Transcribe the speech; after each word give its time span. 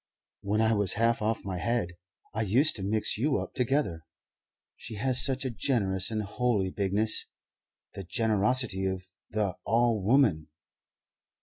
When 0.41 0.61
I 0.61 0.73
was 0.73 0.93
half 0.93 1.21
off 1.21 1.45
my 1.45 1.59
head 1.59 1.89
I 2.33 2.41
used 2.41 2.75
to 2.77 2.81
mix 2.81 3.19
you 3.19 3.37
up 3.37 3.53
together. 3.53 4.01
She 4.75 4.95
has 4.95 5.23
such 5.23 5.45
a 5.45 5.51
generous 5.51 6.09
and 6.09 6.23
holy 6.23 6.71
bigness 6.71 7.27
the 7.93 8.01
generosity 8.03 8.87
of 8.87 9.03
the 9.29 9.53
All 9.63 10.01
woman." 10.01 10.47